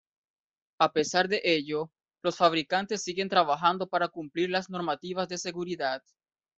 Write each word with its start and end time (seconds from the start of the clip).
A 0.79 0.93
pesar 0.93 1.27
de 1.27 1.41
ello, 1.43 1.91
los 2.23 2.35
fabricantes 2.37 3.03
siguen 3.03 3.29
trabajando 3.29 3.87
para 3.87 4.07
cumplir 4.07 4.49
las 4.49 4.67
normativas 4.67 5.29
de 5.29 5.37
seguridad. 5.37 6.01